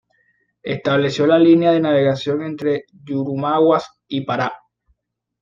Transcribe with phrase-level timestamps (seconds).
[0.63, 4.51] Estableció la línea de navegación entre Yurimaguas y Pará.